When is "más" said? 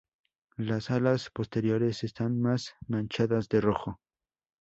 2.41-2.73